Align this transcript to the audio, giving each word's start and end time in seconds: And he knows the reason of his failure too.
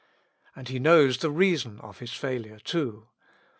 And 0.55 0.67
he 0.67 0.79
knows 0.79 1.19
the 1.19 1.29
reason 1.29 1.79
of 1.81 1.99
his 1.99 2.11
failure 2.11 2.57
too. 2.57 3.09